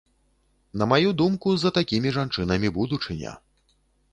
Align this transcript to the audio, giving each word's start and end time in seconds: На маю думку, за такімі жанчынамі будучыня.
На 0.81 0.87
маю 0.93 1.11
думку, 1.19 1.53
за 1.63 1.73
такімі 1.77 2.15
жанчынамі 2.17 2.73
будучыня. 2.79 3.37